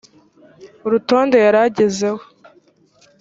urutonde 0.85 1.37
yari 1.45 1.59
agezeho 1.67 2.21